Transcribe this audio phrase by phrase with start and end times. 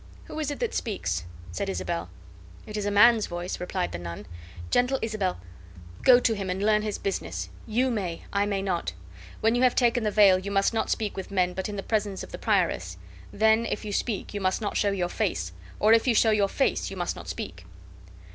[0.23, 2.09] "Who is it that speaks?" said Isabel.
[2.65, 4.25] "It is a man's voice," replied the nun.
[4.71, 5.39] "Gentle Isabel,
[6.01, 8.93] go to him, and learn his business; you may, I may not.
[9.41, 11.83] When you have taken the veil, you must not speak with men but in the
[11.83, 12.97] presence of the prioress;
[13.31, 16.49] then if you speak you must not show your face, or if you show your
[16.49, 17.65] face you must not speak."